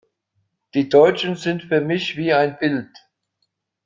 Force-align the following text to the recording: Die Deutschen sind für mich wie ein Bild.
Die 0.73 0.89
Deutschen 0.89 1.35
sind 1.35 1.61
für 1.61 1.79
mich 1.79 2.17
wie 2.17 2.33
ein 2.33 2.57
Bild. 2.57 2.89